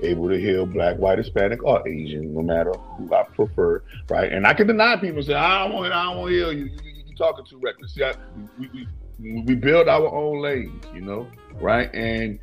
able 0.03 0.29
to 0.29 0.39
heal 0.39 0.67
black, 0.67 0.97
white, 0.97 1.19
Hispanic, 1.19 1.63
or 1.63 1.87
Asian, 1.87 2.35
no 2.35 2.43
matter 2.43 2.73
who 2.73 3.15
I 3.15 3.25
prefer, 3.25 3.83
right? 4.09 4.33
And 4.33 4.47
I 4.47 4.55
can 4.55 4.67
deny 4.67 4.97
people 4.97 5.23
say, 5.23 5.35
I 5.35 5.65
don't 5.65 5.75
want, 5.75 5.93
I 5.93 6.05
don't 6.05 6.19
want 6.19 6.31
to 6.31 6.35
heal 6.35 6.53
you. 6.53 6.65
You, 6.65 6.79
you, 6.83 7.03
you 7.07 7.17
talking 7.17 7.45
too 7.45 7.59
reckless. 7.59 7.95
See, 7.95 8.05
I, 8.05 8.15
we, 8.59 8.89
we, 9.21 9.43
we 9.43 9.55
build 9.55 9.89
our 9.89 10.13
own 10.13 10.43
lanes, 10.43 10.85
you 10.95 11.01
know, 11.01 11.29
right? 11.61 11.93
And 11.95 12.39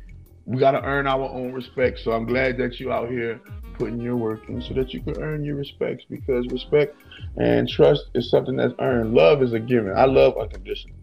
we 0.46 0.58
got 0.58 0.72
to 0.72 0.82
earn 0.82 1.06
our 1.06 1.28
own 1.28 1.52
respect. 1.52 2.00
So 2.00 2.12
I'm 2.12 2.26
glad 2.26 2.58
that 2.58 2.80
you 2.80 2.92
out 2.92 3.08
here 3.08 3.40
putting 3.78 4.00
your 4.00 4.16
work 4.16 4.48
in 4.48 4.62
so 4.62 4.74
that 4.74 4.92
you 4.92 5.00
can 5.00 5.20
earn 5.20 5.44
your 5.44 5.56
respects 5.56 6.04
because 6.08 6.46
respect 6.48 6.96
and 7.36 7.68
trust 7.68 8.04
is 8.14 8.30
something 8.30 8.56
that's 8.56 8.74
earned. 8.78 9.14
Love 9.14 9.42
is 9.42 9.52
a 9.52 9.58
given. 9.58 9.92
I 9.96 10.04
love 10.04 10.36
unconditional. 10.38 10.96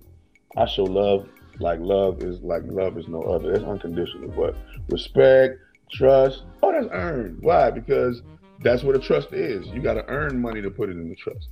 I 0.58 0.66
show 0.66 0.84
love 0.84 1.28
like 1.60 1.80
love 1.80 2.24
is 2.24 2.42
like 2.42 2.64
love 2.66 2.98
is 2.98 3.08
no 3.08 3.22
other. 3.24 3.54
It's 3.54 3.64
unconditional. 3.64 4.30
But 4.30 4.56
respect, 4.90 5.60
trust, 5.92 6.44
oh, 6.64 6.72
that's 6.72 6.88
earned. 6.92 7.38
Why? 7.42 7.70
Because 7.72 8.22
that's 8.62 8.84
what 8.84 8.96
a 8.96 9.00
trust 9.00 9.34
is. 9.34 9.68
You 9.68 9.82
got 9.82 9.96
to 9.96 10.06
earn 10.08 10.42
money 10.42 10.62
to 10.62 10.70
put 10.70 10.90
it 10.90 10.98
in 10.98 11.10
the 11.10 11.16
trust, 11.16 11.50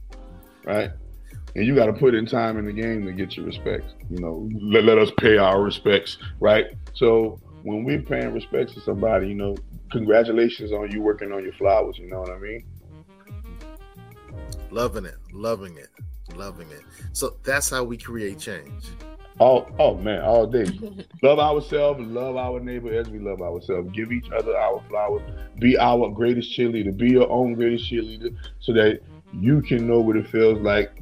right? 0.65 0.91
And 1.55 1.65
you 1.65 1.75
got 1.75 1.87
to 1.87 1.93
put 1.93 2.13
in 2.13 2.25
time 2.25 2.57
in 2.57 2.65
the 2.65 2.73
game 2.73 3.05
to 3.05 3.11
get 3.11 3.35
your 3.35 3.45
respects. 3.45 3.93
You 4.09 4.19
know, 4.19 4.49
let, 4.61 4.83
let 4.83 4.97
us 4.97 5.11
pay 5.17 5.37
our 5.37 5.61
respects, 5.61 6.17
right? 6.39 6.67
So 6.93 7.39
when 7.63 7.83
we're 7.83 8.01
paying 8.01 8.33
respects 8.33 8.73
to 8.75 8.81
somebody, 8.81 9.27
you 9.27 9.35
know, 9.35 9.55
congratulations 9.91 10.71
on 10.71 10.91
you 10.91 11.01
working 11.01 11.31
on 11.31 11.43
your 11.43 11.53
flowers. 11.53 11.97
You 11.97 12.07
know 12.09 12.19
what 12.19 12.29
I 12.29 12.37
mean? 12.37 12.65
Loving 14.69 15.05
it, 15.05 15.15
loving 15.33 15.77
it, 15.77 15.89
loving 16.35 16.69
it. 16.71 16.81
So 17.13 17.35
that's 17.43 17.69
how 17.69 17.83
we 17.83 17.97
create 17.97 18.39
change. 18.39 18.85
Oh, 19.39 19.65
oh 19.79 19.95
man, 19.95 20.21
all 20.21 20.45
day. 20.45 20.65
love 21.23 21.39
ourselves, 21.39 22.01
love 22.01 22.35
our 22.35 22.59
neighbor 22.59 22.93
as 22.93 23.09
we 23.09 23.19
love 23.19 23.41
ourselves. 23.41 23.89
Give 23.93 24.11
each 24.11 24.29
other 24.31 24.55
our 24.57 24.83
flowers. 24.89 25.21
Be 25.59 25.77
our 25.77 26.09
greatest 26.09 26.57
cheerleader. 26.57 26.95
Be 26.95 27.11
your 27.11 27.29
own 27.29 27.53
greatest 27.53 27.89
cheerleader, 27.89 28.35
so 28.59 28.73
that 28.73 28.99
you 29.33 29.61
can 29.61 29.87
know 29.87 29.99
what 29.99 30.17
it 30.17 30.27
feels 30.27 30.59
like 30.59 31.01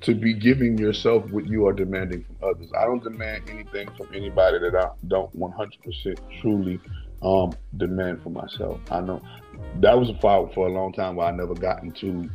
to 0.00 0.14
be 0.14 0.32
giving 0.32 0.78
yourself 0.78 1.28
what 1.30 1.46
you 1.46 1.66
are 1.66 1.72
demanding 1.72 2.24
from 2.24 2.50
others. 2.50 2.70
I 2.78 2.84
don't 2.84 3.02
demand 3.02 3.50
anything 3.50 3.88
from 3.96 4.08
anybody 4.14 4.58
that 4.60 4.74
I 4.74 4.90
don't 5.08 5.36
100% 5.38 6.18
truly 6.40 6.80
um, 7.22 7.52
demand 7.76 8.22
for 8.22 8.30
myself. 8.30 8.80
I 8.90 9.00
know 9.00 9.20
that 9.80 9.98
was 9.98 10.08
a 10.08 10.14
fight 10.18 10.54
for 10.54 10.68
a 10.68 10.70
long 10.70 10.92
time 10.92 11.16
where 11.16 11.26
I 11.26 11.32
never 11.32 11.54
got 11.54 11.82
into 11.82 12.30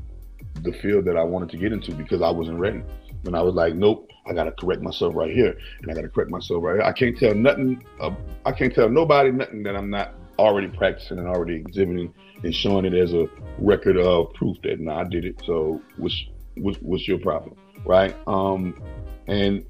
the 0.61 0.73
field 0.73 1.05
that 1.05 1.17
I 1.17 1.23
wanted 1.23 1.49
to 1.49 1.57
get 1.57 1.71
into 1.71 1.93
because 1.93 2.21
I 2.21 2.29
wasn't 2.29 2.59
ready. 2.59 2.81
And 3.25 3.35
I 3.35 3.41
was 3.41 3.55
like, 3.55 3.75
nope, 3.75 4.09
I 4.25 4.33
gotta 4.33 4.51
correct 4.51 4.81
myself 4.81 5.15
right 5.15 5.33
here, 5.33 5.57
and 5.81 5.91
I 5.91 5.93
gotta 5.93 6.09
correct 6.09 6.29
myself 6.29 6.63
right 6.63 6.75
here. 6.75 6.83
I 6.83 6.91
can't 6.91 7.17
tell 7.17 7.33
nothing. 7.33 7.83
Uh, 7.99 8.11
I 8.45 8.51
can't 8.51 8.73
tell 8.73 8.89
nobody 8.89 9.31
nothing 9.31 9.63
that 9.63 9.75
I'm 9.75 9.89
not 9.89 10.13
already 10.39 10.67
practicing 10.67 11.19
and 11.19 11.27
already 11.27 11.55
exhibiting 11.55 12.13
and 12.43 12.53
showing 12.53 12.85
it 12.85 12.93
as 12.93 13.13
a 13.13 13.27
record 13.59 13.97
of 13.97 14.33
proof 14.33 14.57
that 14.63 14.79
nah, 14.79 15.01
I 15.01 15.03
did 15.05 15.25
it. 15.25 15.41
So 15.45 15.81
what's 15.97 16.25
what's, 16.55 16.77
what's 16.79 17.07
your 17.07 17.19
problem, 17.19 17.55
right? 17.85 18.15
Um, 18.27 18.81
and 19.27 19.65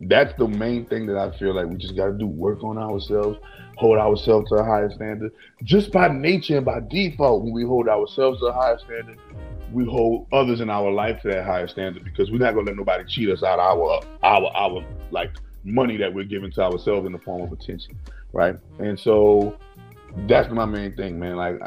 that's 0.00 0.36
the 0.38 0.46
main 0.46 0.86
thing 0.86 1.06
that 1.06 1.18
I 1.18 1.36
feel 1.38 1.54
like 1.54 1.66
we 1.66 1.76
just 1.76 1.96
got 1.96 2.06
to 2.06 2.12
do 2.12 2.26
work 2.26 2.62
on 2.62 2.78
ourselves, 2.78 3.38
hold 3.76 3.98
ourselves 3.98 4.48
to 4.50 4.56
a 4.56 4.64
higher 4.64 4.90
standard. 4.90 5.32
Just 5.64 5.92
by 5.92 6.08
nature 6.08 6.56
and 6.56 6.66
by 6.66 6.80
default, 6.88 7.42
when 7.42 7.52
we 7.52 7.64
hold 7.64 7.88
ourselves 7.88 8.40
to 8.40 8.46
a 8.46 8.52
higher 8.52 8.78
standard, 8.78 9.18
we 9.72 9.84
hold 9.84 10.26
others 10.32 10.60
in 10.60 10.70
our 10.70 10.90
life 10.90 11.20
to 11.22 11.28
that 11.28 11.44
higher 11.44 11.68
standard 11.68 12.04
because 12.04 12.30
we're 12.30 12.38
not 12.38 12.54
gonna 12.54 12.66
let 12.66 12.76
nobody 12.76 13.04
cheat 13.04 13.28
us 13.28 13.42
out 13.42 13.58
our 13.58 14.00
our 14.22 14.50
our 14.56 14.84
like 15.10 15.30
money 15.64 15.96
that 15.96 16.12
we're 16.12 16.24
giving 16.24 16.50
to 16.52 16.62
ourselves 16.62 17.06
in 17.06 17.12
the 17.12 17.18
form 17.18 17.42
of 17.42 17.52
attention, 17.52 17.98
right? 18.32 18.56
And 18.78 18.98
so 18.98 19.58
that's 20.26 20.50
my 20.52 20.64
main 20.64 20.94
thing, 20.96 21.18
man. 21.18 21.36
Like 21.36 21.60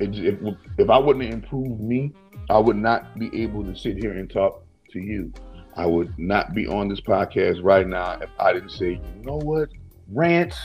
if 0.00 0.38
if 0.78 0.90
I 0.90 0.98
wouldn't 0.98 1.24
improve 1.32 1.80
me, 1.80 2.12
I 2.50 2.58
would 2.58 2.76
not 2.76 3.18
be 3.18 3.42
able 3.42 3.64
to 3.64 3.76
sit 3.76 3.96
here 3.96 4.12
and 4.12 4.30
talk 4.30 4.64
to 4.92 5.00
you. 5.00 5.32
I 5.76 5.86
would 5.86 6.16
not 6.18 6.54
be 6.54 6.66
on 6.68 6.88
this 6.88 7.00
podcast 7.00 7.62
right 7.62 7.86
now 7.86 8.12
if 8.20 8.30
I 8.38 8.52
didn't 8.52 8.70
say, 8.70 8.92
you 8.92 9.22
know 9.22 9.38
what, 9.38 9.70
Rance, 10.12 10.56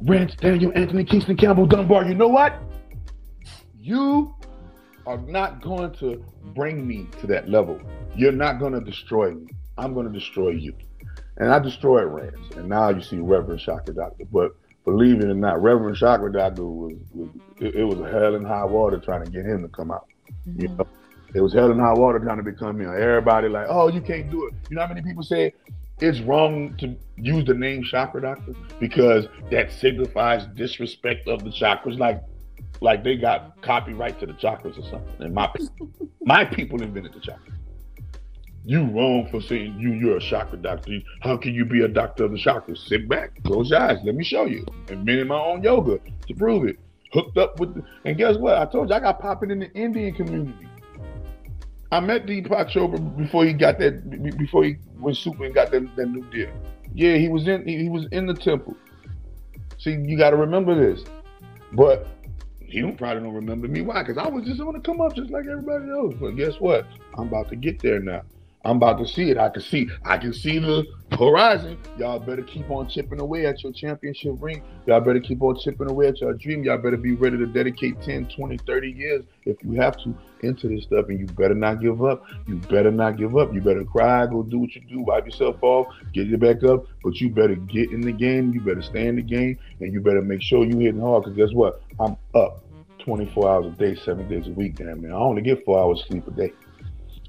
Rance, 0.00 0.34
Daniel, 0.34 0.72
Anthony, 0.74 1.04
Kingston, 1.04 1.36
Campbell, 1.36 1.66
Dunbar. 1.66 2.04
You 2.06 2.14
know 2.14 2.28
what? 2.28 2.60
You 3.78 4.34
are 5.06 5.18
not 5.18 5.60
going 5.60 5.92
to 5.92 6.24
bring 6.54 6.86
me 6.86 7.06
to 7.20 7.26
that 7.26 7.48
level. 7.48 7.80
You're 8.14 8.32
not 8.32 8.58
going 8.58 8.72
to 8.72 8.80
destroy 8.80 9.32
me. 9.32 9.48
I'm 9.78 9.94
going 9.94 10.06
to 10.06 10.12
destroy 10.12 10.50
you. 10.50 10.74
And 11.38 11.50
I 11.50 11.58
destroyed 11.58 12.04
Rance. 12.04 12.56
And 12.56 12.68
now 12.68 12.90
you 12.90 13.00
see 13.00 13.18
Reverend 13.18 13.60
Chakra 13.60 13.94
Doctor. 13.94 14.24
But 14.30 14.52
believe 14.84 15.20
it 15.20 15.24
or 15.24 15.34
not, 15.34 15.62
Reverend 15.62 15.96
Chakra 15.96 16.32
Doctor 16.32 16.64
was, 16.64 16.94
was 17.12 17.30
it, 17.58 17.74
it, 17.74 17.84
was 17.84 17.98
a 18.00 18.10
hell 18.10 18.34
and 18.34 18.46
high 18.46 18.64
water 18.64 18.98
trying 18.98 19.24
to 19.24 19.30
get 19.30 19.44
him 19.44 19.62
to 19.62 19.68
come 19.68 19.90
out. 19.90 20.06
Mm-hmm. 20.46 20.60
You 20.60 20.68
know, 20.68 20.86
it 21.34 21.40
was 21.40 21.52
hell 21.52 21.70
and 21.70 21.80
high 21.80 21.94
water 21.94 22.18
trying 22.18 22.36
to 22.36 22.42
become 22.42 22.80
him. 22.80 22.88
Everybody 22.88 23.48
like, 23.48 23.66
oh, 23.68 23.88
you 23.88 24.00
can't 24.00 24.30
do 24.30 24.46
it. 24.46 24.54
You 24.68 24.76
know 24.76 24.82
how 24.82 24.88
many 24.88 25.02
people 25.02 25.22
say 25.22 25.54
it's 26.00 26.20
wrong 26.20 26.76
to 26.76 26.96
use 27.16 27.44
the 27.46 27.54
name 27.54 27.82
Chakra 27.84 28.20
Doctor 28.20 28.54
because 28.78 29.26
that 29.50 29.72
signifies 29.72 30.46
disrespect 30.54 31.28
of 31.28 31.44
the 31.44 31.50
chakras. 31.50 31.98
Like 31.98 32.22
like 32.82 33.04
they 33.04 33.16
got 33.16 33.60
copyright 33.62 34.18
to 34.20 34.26
the 34.26 34.32
chakras 34.34 34.78
or 34.78 34.82
something. 34.90 35.14
And 35.20 35.34
my 35.34 35.50
my 36.22 36.44
people 36.44 36.82
invented 36.82 37.14
the 37.14 37.20
chakras. 37.20 37.56
You 38.64 38.84
wrong 38.84 39.28
for 39.30 39.40
saying 39.40 39.78
you 39.78 39.92
you're 39.92 40.18
a 40.18 40.20
chakra 40.20 40.58
doctor. 40.58 40.98
How 41.20 41.36
can 41.36 41.54
you 41.54 41.64
be 41.64 41.82
a 41.82 41.88
doctor 41.88 42.24
of 42.24 42.32
the 42.32 42.38
chakras? 42.38 42.78
Sit 42.78 43.08
back, 43.08 43.42
close 43.44 43.70
your 43.70 43.80
eyes. 43.80 43.98
Let 44.04 44.14
me 44.14 44.24
show 44.24 44.44
you. 44.44 44.66
Invented 44.88 45.28
my 45.28 45.38
own 45.38 45.62
yoga 45.62 45.98
to 46.26 46.34
prove 46.34 46.68
it. 46.68 46.78
Hooked 47.12 47.36
up 47.36 47.60
with, 47.60 47.74
the, 47.74 47.84
and 48.04 48.16
guess 48.16 48.36
what? 48.36 48.56
I 48.56 48.64
told 48.64 48.88
you 48.88 48.94
I 48.94 49.00
got 49.00 49.20
popping 49.20 49.50
in 49.50 49.58
the 49.58 49.70
Indian 49.72 50.14
community. 50.14 50.66
I 51.90 52.00
met 52.00 52.24
Deepak 52.24 52.70
Chopra 52.70 53.16
before 53.16 53.44
he 53.44 53.52
got 53.52 53.78
that 53.78 54.36
before 54.38 54.64
he 54.64 54.76
went 54.98 55.16
super 55.16 55.44
and 55.44 55.54
got 55.54 55.70
that, 55.72 55.94
that 55.96 56.06
new 56.06 56.24
deal. 56.30 56.50
Yeah, 56.94 57.16
he 57.16 57.28
was 57.28 57.46
in 57.46 57.66
he, 57.66 57.82
he 57.82 57.88
was 57.88 58.06
in 58.12 58.26
the 58.26 58.34
temple. 58.34 58.76
See, 59.78 59.92
you 59.92 60.16
got 60.16 60.30
to 60.30 60.36
remember 60.36 60.74
this. 60.74 61.04
But 61.72 62.06
he 62.72 62.80
don't 62.80 62.96
probably 62.96 63.22
don't 63.22 63.34
remember 63.34 63.68
me. 63.68 63.82
Why? 63.82 64.02
Because 64.02 64.16
I 64.16 64.26
was 64.28 64.46
just 64.46 64.60
on 64.60 64.72
to 64.72 64.80
come 64.80 65.00
up 65.02 65.14
just 65.14 65.30
like 65.30 65.44
everybody 65.46 65.90
else. 65.90 66.14
But 66.18 66.30
guess 66.32 66.58
what? 66.58 66.86
I'm 67.18 67.28
about 67.28 67.50
to 67.50 67.56
get 67.56 67.80
there 67.80 68.00
now. 68.00 68.22
I'm 68.64 68.76
about 68.76 68.98
to 68.98 69.06
see 69.06 69.30
it. 69.30 69.38
I 69.38 69.48
can 69.48 69.62
see, 69.62 69.88
I 70.04 70.18
can 70.18 70.32
see 70.32 70.58
the 70.58 70.86
horizon. 71.16 71.78
Y'all 71.98 72.20
better 72.20 72.42
keep 72.42 72.70
on 72.70 72.88
chipping 72.88 73.20
away 73.20 73.46
at 73.46 73.62
your 73.62 73.72
championship 73.72 74.34
ring. 74.38 74.62
Y'all 74.86 75.00
better 75.00 75.20
keep 75.20 75.42
on 75.42 75.58
chipping 75.58 75.90
away 75.90 76.08
at 76.08 76.20
your 76.20 76.32
dream. 76.34 76.62
Y'all 76.62 76.78
better 76.78 76.96
be 76.96 77.12
ready 77.12 77.36
to 77.38 77.46
dedicate 77.46 78.00
10, 78.02 78.28
20, 78.28 78.58
30 78.58 78.90
years 78.90 79.24
if 79.44 79.56
you 79.64 79.80
have 79.80 79.96
to 80.04 80.14
into 80.42 80.68
this 80.68 80.84
stuff. 80.84 81.08
And 81.08 81.18
you 81.18 81.26
better 81.26 81.54
not 81.54 81.80
give 81.80 82.04
up. 82.04 82.24
You 82.46 82.56
better 82.56 82.92
not 82.92 83.16
give 83.16 83.36
up. 83.36 83.52
You 83.52 83.60
better 83.60 83.84
cry, 83.84 84.26
go 84.26 84.42
do 84.42 84.60
what 84.60 84.74
you 84.74 84.82
do, 84.82 85.00
wipe 85.00 85.24
yourself 85.24 85.56
off, 85.62 85.88
get 86.12 86.32
it 86.32 86.38
back 86.38 86.62
up. 86.62 86.86
But 87.02 87.20
you 87.20 87.30
better 87.30 87.56
get 87.56 87.90
in 87.90 88.00
the 88.00 88.12
game. 88.12 88.52
You 88.52 88.60
better 88.60 88.82
stay 88.82 89.06
in 89.06 89.16
the 89.16 89.22
game. 89.22 89.58
And 89.80 89.92
you 89.92 90.00
better 90.00 90.22
make 90.22 90.42
sure 90.42 90.64
you 90.64 90.78
hitting 90.78 91.00
hard. 91.00 91.24
Because 91.24 91.36
guess 91.36 91.52
what? 91.52 91.82
I'm 91.98 92.16
up 92.34 92.62
24 93.00 93.50
hours 93.50 93.66
a 93.66 93.70
day, 93.70 93.96
seven 93.96 94.28
days 94.28 94.46
a 94.46 94.52
week, 94.52 94.76
damn 94.76 95.02
man. 95.02 95.12
I 95.12 95.16
only 95.16 95.42
get 95.42 95.64
four 95.64 95.80
hours 95.80 96.04
sleep 96.06 96.26
a 96.28 96.30
day. 96.30 96.52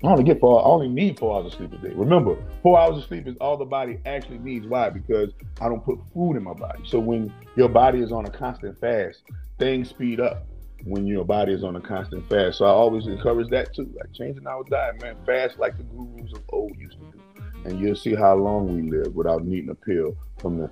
I 0.03 0.07
only 0.07 0.23
get 0.23 0.41
four. 0.41 0.59
I 0.59 0.65
only 0.65 0.89
need 0.89 1.17
four 1.17 1.35
hours 1.35 1.53
of 1.53 1.57
sleep 1.57 1.71
a 1.73 1.77
day. 1.77 1.93
Remember, 1.95 2.35
four 2.61 2.77
hours 2.77 2.97
of 2.97 3.05
sleep 3.05 3.25
is 3.25 3.37
all 3.39 3.55
the 3.55 3.65
body 3.65 3.99
actually 4.05 4.39
needs. 4.39 4.67
Why? 4.67 4.89
Because 4.89 5.29
I 5.61 5.69
don't 5.69 5.83
put 5.83 5.97
food 6.13 6.35
in 6.35 6.43
my 6.43 6.53
body. 6.53 6.81
So 6.85 6.99
when 6.99 7.33
your 7.55 7.69
body 7.69 7.99
is 7.99 8.11
on 8.11 8.25
a 8.25 8.29
constant 8.29 8.77
fast, 8.79 9.21
things 9.59 9.89
speed 9.89 10.19
up. 10.19 10.45
When 10.83 11.07
your 11.07 11.23
body 11.23 11.53
is 11.53 11.63
on 11.63 11.77
a 11.77 11.81
constant 11.81 12.29
fast, 12.29 12.57
so 12.57 12.65
I 12.65 12.69
always 12.69 13.07
encourage 13.07 13.49
that 13.51 13.73
too. 13.73 13.89
Like 13.97 14.11
changing 14.11 14.45
our 14.45 14.65
diet, 14.65 15.01
man. 15.01 15.15
Fast 15.25 15.57
like 15.57 15.77
the 15.77 15.83
gurus 15.83 16.33
of 16.33 16.41
old 16.49 16.77
used 16.77 16.97
to 16.99 17.05
do, 17.05 17.21
and 17.63 17.79
you'll 17.79 17.95
see 17.95 18.13
how 18.13 18.35
long 18.35 18.75
we 18.75 18.89
live 18.91 19.15
without 19.15 19.45
needing 19.45 19.69
a 19.69 19.75
pill 19.75 20.17
from 20.39 20.57
the 20.57 20.69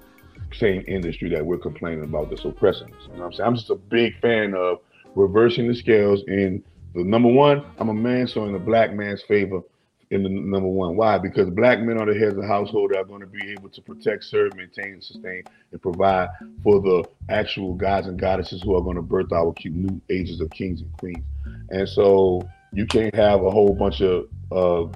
same 0.53 0.83
industry 0.85 1.29
that 1.29 1.45
we're 1.45 1.57
complaining 1.57 2.03
about 2.03 2.29
that's 2.29 2.43
oppressing 2.43 2.93
us. 2.93 3.03
You 3.03 3.13
know 3.13 3.19
what 3.19 3.25
I'm 3.27 3.33
saying? 3.33 3.47
I'm 3.47 3.55
just 3.55 3.69
a 3.69 3.75
big 3.75 4.19
fan 4.19 4.53
of 4.53 4.79
reversing 5.15 5.69
the 5.69 5.75
scales 5.75 6.23
in 6.27 6.61
the 6.93 7.03
number 7.03 7.29
one, 7.29 7.65
I'm 7.77 7.89
a 7.89 7.93
man, 7.93 8.27
so 8.27 8.45
in 8.45 8.53
the 8.53 8.59
black 8.59 8.93
man's 8.93 9.21
favor 9.23 9.61
in 10.11 10.23
the 10.23 10.29
number 10.29 10.67
one. 10.67 10.97
Why? 10.97 11.17
Because 11.17 11.49
black 11.49 11.79
men 11.79 11.97
are 11.97 12.05
the 12.05 12.19
heads 12.19 12.35
of 12.35 12.41
the 12.41 12.47
household 12.47 12.91
that 12.91 12.97
are 12.97 13.05
going 13.05 13.21
to 13.21 13.27
be 13.27 13.51
able 13.51 13.69
to 13.69 13.81
protect, 13.81 14.25
serve, 14.25 14.55
maintain, 14.55 15.01
sustain, 15.01 15.43
and 15.71 15.81
provide 15.81 16.27
for 16.63 16.81
the 16.81 17.03
actual 17.29 17.73
gods 17.73 18.07
and 18.07 18.19
goddesses 18.19 18.61
who 18.61 18.75
are 18.75 18.81
going 18.81 18.97
to 18.97 19.01
birth 19.01 19.31
our 19.31 19.53
new 19.63 20.01
ages 20.09 20.41
of 20.41 20.49
kings 20.51 20.81
and 20.81 20.91
queens. 20.97 21.23
And 21.69 21.87
so 21.87 22.47
you 22.73 22.85
can't 22.85 23.15
have 23.15 23.41
a 23.43 23.49
whole 23.49 23.73
bunch 23.73 24.01
of 24.01 24.27
uh, 24.51 24.91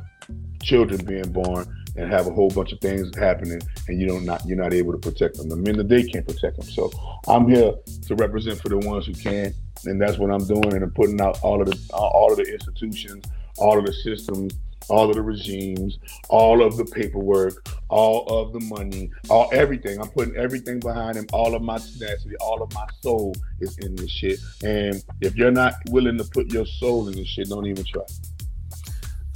children 0.62 1.04
being 1.06 1.32
born 1.32 1.66
and 1.96 2.12
have 2.12 2.28
a 2.28 2.32
whole 2.32 2.50
bunch 2.50 2.72
of 2.72 2.80
things 2.80 3.16
happening, 3.16 3.62
and 3.88 4.00
you 4.00 4.08
don't 4.08 4.26
not 4.26 4.46
you're 4.46 4.58
not 4.58 4.74
able 4.74 4.92
to 4.92 4.98
protect 4.98 5.38
them. 5.38 5.50
The 5.50 5.56
men 5.56 5.78
that 5.78 5.90
they 5.90 6.04
can't 6.04 6.28
protect 6.28 6.58
them. 6.58 6.68
So 6.68 6.92
I'm 7.28 7.48
here 7.48 7.74
to 8.08 8.16
represent 8.16 8.60
for 8.60 8.70
the 8.70 8.78
ones 8.78 9.06
who 9.06 9.14
can, 9.14 9.54
and 9.86 10.02
that's 10.02 10.18
what 10.18 10.32
I'm 10.32 10.46
doing. 10.46 10.74
And 10.74 10.84
I'm 10.84 10.92
putting 10.92 11.20
out 11.22 11.40
all 11.42 11.62
of 11.62 11.68
the 11.68 11.94
all 11.94 12.32
of 12.32 12.38
the 12.38 12.52
institutions, 12.52 13.26
all 13.58 13.78
of 13.78 13.86
the 13.86 13.94
systems, 13.94 14.54
all 14.90 15.10
of 15.10 15.16
the 15.16 15.22
regimes, 15.22 15.98
all 16.30 16.64
of 16.64 16.78
the 16.78 16.86
paperwork, 16.86 17.68
all 17.90 18.26
of 18.28 18.54
the 18.54 18.60
money, 18.60 19.12
all 19.30 19.50
everything. 19.52 20.00
I'm 20.00 20.10
putting 20.10 20.36
everything 20.36 20.80
behind 20.80 21.18
him. 21.18 21.26
All 21.34 21.56
of 21.56 21.62
my 21.62 21.78
tenacity, 21.78 22.36
all 22.42 22.62
of 22.62 22.74
my 22.74 22.86
soul 23.02 23.36
is 23.60 23.78
in 23.80 23.96
this 23.96 24.12
shit. 24.12 24.40
And 24.64 25.04
if 25.22 25.36
you're 25.36 25.52
not 25.52 25.74
willing 25.90 26.18
to 26.18 26.24
put 26.24 26.52
your 26.52 26.66
soul 26.66 27.08
in 27.08 27.16
this 27.16 27.28
shit, 27.28 27.50
don't 27.50 27.66
even 27.66 27.86
try. 27.86 28.04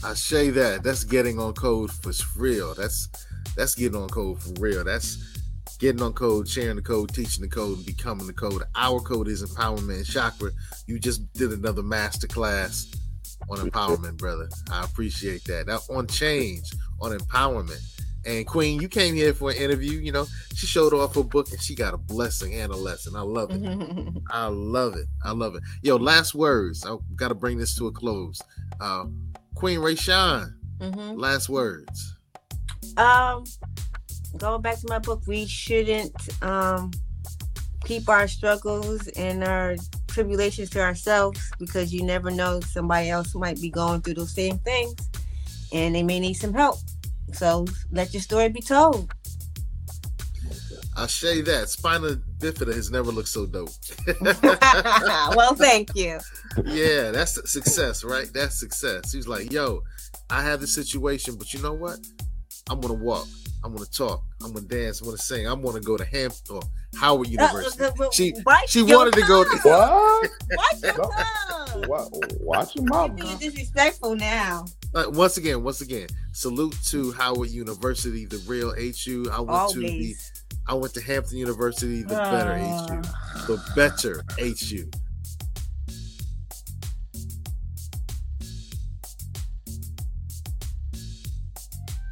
I 0.03 0.13
say 0.13 0.49
that. 0.51 0.83
That's 0.83 1.03
getting 1.03 1.39
on 1.39 1.53
code 1.53 1.91
for 1.91 2.11
real. 2.37 2.73
That's 2.73 3.09
that's 3.55 3.75
getting 3.75 4.01
on 4.01 4.09
code 4.09 4.41
for 4.41 4.53
real. 4.59 4.83
That's 4.83 5.39
getting 5.79 6.01
on 6.01 6.13
code, 6.13 6.47
sharing 6.47 6.77
the 6.77 6.81
code, 6.81 7.13
teaching 7.13 7.41
the 7.41 7.49
code, 7.49 7.77
and 7.77 7.85
becoming 7.85 8.27
the 8.27 8.33
code. 8.33 8.63
Our 8.75 8.99
code 9.01 9.27
is 9.27 9.43
empowerment. 9.43 10.09
Chakra, 10.11 10.51
you 10.87 10.99
just 10.99 11.31
did 11.33 11.51
another 11.51 11.83
master 11.83 12.27
class 12.27 12.89
on 13.49 13.57
empowerment, 13.57 14.17
brother. 14.17 14.49
I 14.71 14.85
appreciate 14.85 15.43
that. 15.45 15.67
Now 15.67 15.79
on 15.93 16.07
change, 16.07 16.69
on 17.01 17.17
empowerment. 17.17 17.81
And 18.25 18.45
Queen, 18.45 18.81
you 18.81 18.89
came 18.89 19.15
here 19.15 19.33
for 19.33 19.49
an 19.49 19.57
interview. 19.57 19.99
You 19.99 20.11
know, 20.11 20.27
she 20.53 20.67
showed 20.67 20.93
off 20.93 21.15
her 21.15 21.23
book 21.23 21.51
and 21.51 21.61
she 21.61 21.73
got 21.73 21.93
a 21.93 21.97
blessing 21.97 22.53
and 22.55 22.71
a 22.71 22.75
lesson. 22.75 23.15
I 23.15 23.21
love 23.21 23.49
it. 23.51 23.61
I 24.29 24.47
love 24.47 24.95
it. 24.95 25.07
I 25.23 25.31
love 25.31 25.55
it. 25.55 25.63
Yo, 25.81 25.95
last 25.95 26.35
words. 26.35 26.85
I 26.85 26.97
got 27.15 27.29
to 27.29 27.35
bring 27.35 27.57
this 27.57 27.75
to 27.75 27.87
a 27.87 27.91
close. 27.91 28.41
Uh, 28.81 29.05
Queen 29.59 29.79
Rayshawn, 29.81 30.53
mm-hmm. 30.79 31.19
last 31.19 31.49
words. 31.49 32.15
Um, 32.95 33.43
going 34.37 34.61
back 34.61 34.79
to 34.79 34.87
my 34.87 34.99
book, 34.99 35.21
we 35.27 35.45
shouldn't 35.47 36.13
um 36.41 36.91
keep 37.83 38.07
our 38.07 38.25
struggles 38.25 39.09
and 39.09 39.43
our 39.43 39.75
tribulations 40.07 40.69
to 40.69 40.79
ourselves 40.79 41.51
because 41.59 41.93
you 41.93 42.03
never 42.03 42.31
know 42.31 42.61
somebody 42.61 43.09
else 43.09 43.35
might 43.35 43.59
be 43.59 43.69
going 43.69 43.99
through 43.99 44.13
those 44.13 44.33
same 44.33 44.59
things 44.59 44.95
and 45.73 45.93
they 45.93 46.03
may 46.03 46.21
need 46.21 46.35
some 46.35 46.53
help. 46.53 46.77
So 47.33 47.65
let 47.91 48.13
your 48.13 48.21
story 48.21 48.47
be 48.47 48.61
told. 48.61 49.11
I'll 50.99 51.07
say 51.07 51.39
that 51.43 51.69
spinal 51.69 52.17
bifida 52.39 52.75
has 52.75 52.91
never 52.91 53.09
looked 53.09 53.29
so 53.29 53.45
dope. 53.45 53.69
well, 55.33 55.55
thank 55.55 55.95
you. 55.95 56.19
Yeah, 56.65 57.11
that's 57.11 57.39
success, 57.49 58.03
right? 58.03 58.29
That's 58.33 58.59
success. 58.59 59.13
He's 59.13 59.25
like, 59.25 59.49
yo, 59.49 59.81
I 60.29 60.43
have 60.43 60.59
this 60.59 60.75
situation, 60.75 61.35
but 61.37 61.53
you 61.53 61.61
know 61.61 61.71
what? 61.71 61.99
I'm 62.69 62.81
gonna 62.81 62.95
walk. 62.95 63.27
I'm 63.63 63.73
gonna 63.73 63.85
talk. 63.85 64.23
I'm 64.43 64.51
gonna 64.51 64.67
dance. 64.67 64.99
I'm 64.99 65.05
gonna 65.07 65.17
sing. 65.17 65.47
I'm 65.47 65.61
gonna 65.61 65.79
go 65.79 65.95
to 65.95 66.03
Hampton 66.03 66.57
or 66.57 66.61
Howard 66.99 67.27
uh, 67.27 67.31
University. 67.31 67.81
Uh, 67.81 67.91
uh, 68.05 68.11
she 68.11 68.33
she 68.67 68.83
wanted 68.83 69.13
to 69.13 69.21
go. 69.21 69.45
To, 69.45 69.57
what? 69.63 70.29
Watch 70.51 70.83
your 70.83 71.87
What? 71.87 72.41
Watch 72.41 72.75
your 72.75 72.85
mouth. 72.85 73.17
You're 73.17 73.37
disrespectful 73.37 74.15
now. 74.15 74.65
Uh, 74.95 75.05
once 75.09 75.37
again, 75.37 75.63
once 75.63 75.81
again, 75.81 76.07
salute 76.33 76.75
to 76.85 77.11
Howard 77.11 77.49
University, 77.49 78.25
the 78.25 78.37
real 78.47 78.73
HU. 78.73 79.29
I 79.31 79.39
went 79.39 79.49
Always. 79.49 79.73
to 79.73 79.81
the 79.81 80.15
I 80.67 80.73
went 80.73 80.93
to 80.95 81.01
Hampton 81.01 81.37
University, 81.37 82.03
the 82.03 82.15
better 82.15 82.57
HU. 82.57 83.01
The 83.47 83.63
better 83.75 84.23
HU. 84.39 84.89